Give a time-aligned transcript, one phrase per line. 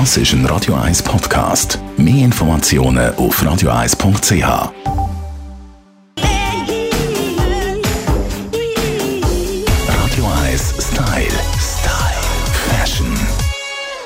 [0.00, 1.78] Das ist ein Radio 1 Podcast.
[1.96, 4.42] Mehr Informationen auf radio1.ch.
[9.86, 11.28] Radio 1 Style.
[11.60, 12.24] Style.
[12.68, 13.06] Fashion.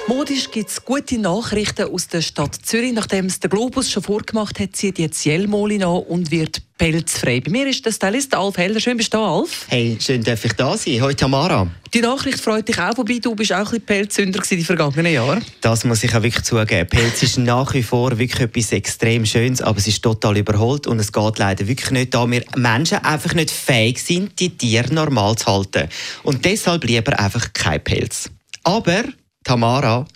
[0.09, 2.93] Modisch gibt es gute Nachrichten aus der Stadt Zürich.
[2.93, 7.41] Nachdem es der Globus schon vorgemacht hat, zieht jetzt Jelmoli an und wird pelzfrei.
[7.41, 8.81] Bei mir ist der Stylist Alf Heller.
[8.81, 9.67] Schön bist du da, Alf.
[9.69, 11.03] Hey, schön, dass ich da sein.
[11.03, 11.69] Heute Tamara.
[11.93, 15.13] Die Nachricht freut dich auch, wobei du bist auch ein bisschen Pelzsünder in den vergangenen
[15.13, 15.45] Jahren.
[15.61, 16.89] Das muss ich auch wirklich zugeben.
[16.89, 20.99] Pelz ist nach wie vor wirklich etwas extrem Schönes, aber es ist total überholt und
[21.00, 25.36] es geht leider wirklich nicht, da wir Menschen einfach nicht fähig sind, die Tiere normal
[25.36, 25.89] zu halten.
[26.22, 28.31] Und deshalb lieber einfach kein Pelz.
[28.64, 29.03] Aber,
[29.45, 30.07] Tamara,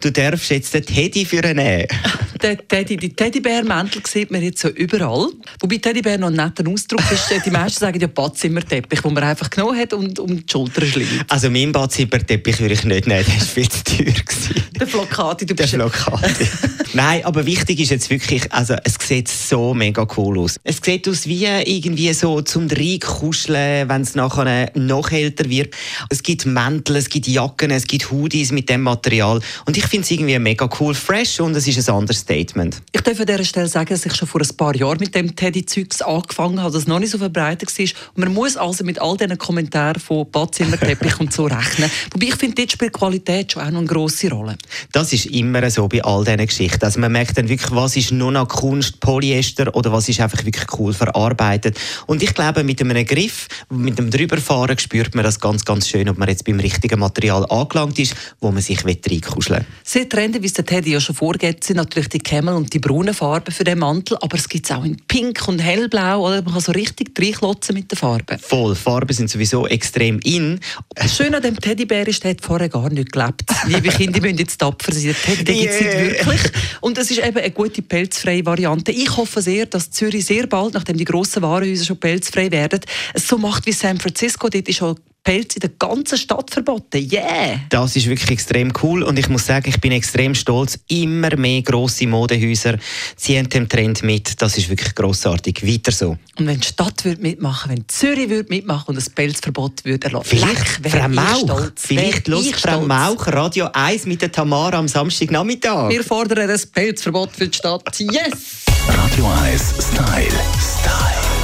[0.00, 1.88] du darfst jetzt den Teddy für ihn nehmen.
[2.44, 5.30] Der Teddy, die Teddybärmäntel sieht man jetzt so überall.
[5.60, 7.32] Wobei Teddybär noch ein netter Ausdruck ist.
[7.42, 11.24] Die meisten sagen ja Badzimmerteppich, den man einfach genommen hat und um die Schulter schlägt.
[11.30, 14.12] Also mein Badzimmerteppich würde ich nicht nehmen, der war viel zu teuer.
[14.12, 14.62] gewesen.
[14.78, 15.74] Der Flocati, du Der bist...
[15.74, 16.34] Blockade.
[16.92, 20.56] Nein, aber wichtig ist jetzt wirklich, also es sieht so mega cool aus.
[20.64, 25.74] Es sieht aus wie irgendwie so zum Reinkuscheln, wenn es nachher noch älter wird.
[26.10, 30.04] Es gibt Mäntel, es gibt Jacken, es gibt Hoodies mit dem Material und ich finde
[30.04, 31.94] es irgendwie mega cool, fresh und es ist ein
[32.34, 32.82] Understatement.
[32.92, 35.34] Ich darf an dieser Stelle sagen, dass ich schon vor ein paar Jahren mit dem
[35.34, 37.86] Teddy-Zeugs angefangen habe, das noch nicht so verbreitet war.
[38.14, 41.90] Und man muss also mit all diesen Kommentaren von Badzimmerteppich und so rechnen.
[42.12, 44.56] Wobei ich finde, dort spielt Qualität schon auch noch eine grosse Rolle.
[44.92, 46.84] Das ist immer so bei all diesen Geschichten.
[46.84, 50.44] Also man merkt dann wirklich, was ist nur noch Kunst, Polyester oder was ist einfach
[50.44, 51.78] wirklich cool verarbeitet.
[52.06, 56.08] Und ich glaube, mit einem Griff, mit dem Drüberfahren spürt man das ganz, ganz schön,
[56.08, 59.66] ob man jetzt beim richtigen Material angelangt ist, wo man sich reinkuscheln will.
[59.82, 62.78] Sehr trendy, wie es der Teddy ja schon vorgeht, sind natürlich die Camel und die
[62.78, 66.42] braunen Farben für den Mantel, aber es gibt es auch in Pink und Hellblau, oder?
[66.42, 68.38] Man kann so richtig reinklotzen mit den Farben.
[68.38, 70.60] Voll, Farben sind sowieso extrem in.
[70.94, 73.42] Das Schöne an dem Teddybär ist, der hat vorher gar nicht gelebt.
[73.66, 75.04] Liebe Kinder, die müssen jetzt tapfer sein.
[75.04, 76.02] Der Teddy den gibt's Yeah.
[76.02, 76.40] nicht wirklich.
[76.80, 78.92] Und es ist eben eine gute pelzfreie Variante.
[78.92, 82.80] Ich hoffe sehr, dass Zürich sehr bald, nachdem die grossen Warenhäuser schon pelzfrei werden,
[83.12, 84.48] es so macht wie San Francisco.
[84.48, 86.98] Dort ist schon Pelz in der ganzen Stadt verboten.
[87.10, 87.60] Yeah!
[87.70, 90.78] Das ist wirklich extrem cool und ich muss sagen, ich bin extrem stolz.
[90.88, 92.76] Immer mehr grosse Modehäuser
[93.16, 94.40] ziehen dem Trend mit.
[94.42, 95.66] Das ist wirklich grossartig.
[95.66, 96.18] Weiter so.
[96.38, 100.28] Und wenn die Stadt würde mitmachen, wenn Zürich würde mitmachen und das Pelzverbot würde erlassen,
[100.28, 101.38] Vielleicht Leck, Frau Mauch.
[101.38, 101.82] stolz.
[101.86, 102.86] Vielleicht ich Frau stolz.
[102.86, 105.88] Mauch Radio 1 mit der Tamara am Samstagnachmittag.
[105.88, 107.98] Wir fordern ein Pelzverbot für die Stadt.
[107.98, 108.64] Yes!
[108.88, 110.28] Radio 1 Style.
[110.60, 111.43] Style.